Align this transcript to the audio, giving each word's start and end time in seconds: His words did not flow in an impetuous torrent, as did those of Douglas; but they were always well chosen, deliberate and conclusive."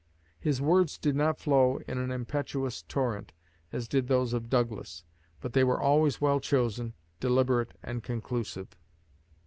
His 0.39 0.59
words 0.59 0.97
did 0.97 1.15
not 1.15 1.37
flow 1.37 1.77
in 1.87 1.99
an 1.99 2.09
impetuous 2.09 2.81
torrent, 2.81 3.33
as 3.71 3.87
did 3.87 4.07
those 4.07 4.33
of 4.33 4.49
Douglas; 4.49 5.03
but 5.41 5.53
they 5.53 5.63
were 5.63 5.79
always 5.79 6.19
well 6.19 6.39
chosen, 6.39 6.95
deliberate 7.19 7.77
and 7.83 8.01
conclusive." 8.01 8.69